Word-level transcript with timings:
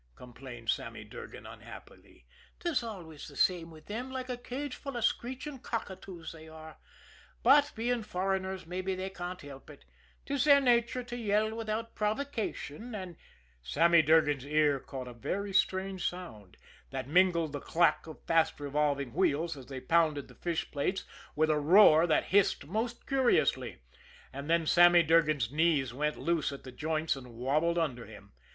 complained 0.15 0.67
Sammy 0.67 1.03
Durgan 1.03 1.45
unhappily. 1.45 2.25
"'Tis 2.59 2.81
always 2.81 3.27
the 3.27 3.53
way 3.53 3.63
with 3.65 3.85
them, 3.85 4.09
like 4.09 4.29
a 4.29 4.35
cageful 4.37 4.97
of 4.97 5.05
screeching 5.05 5.59
cockatoos, 5.59 6.31
they 6.31 6.47
are 6.49 6.77
but 7.43 7.71
being 7.75 8.01
foreigners 8.01 8.65
mabbe 8.65 8.97
they 8.97 9.11
can't 9.11 9.41
help 9.41 9.69
it, 9.69 9.85
'tis 10.25 10.45
their 10.45 10.59
nature 10.59 11.03
to 11.03 11.15
yell 11.15 11.53
without 11.55 11.93
provocation 11.93 12.95
and" 12.95 13.15
Sammy 13.61 14.01
Durgan's 14.01 14.43
ear 14.43 14.79
caught 14.79 15.07
a 15.07 15.13
very 15.13 15.53
strange 15.53 16.09
sound, 16.09 16.57
that 16.89 17.07
mingled 17.07 17.51
the 17.53 17.59
clack 17.59 18.07
of 18.07 18.23
fast 18.25 18.59
revolving 18.59 19.13
wheels 19.13 19.55
as 19.55 19.67
they 19.67 19.79
pounded 19.79 20.27
the 20.29 20.33
fish 20.33 20.71
plates 20.71 21.03
with 21.35 21.51
a 21.51 21.59
roar 21.59 22.07
that 22.07 22.25
hissed 22.33 22.65
most 22.65 23.05
curiously 23.05 23.83
and 24.33 24.49
then 24.49 24.65
Sammy 24.65 25.03
Durgan's 25.03 25.51
knees 25.51 25.93
went 25.93 26.17
loose 26.17 26.51
at 26.51 26.63
the 26.63 26.71
joints 26.71 27.15
and 27.15 27.35
wobbled 27.35 27.77
under 27.77 28.07
him. 28.07 28.31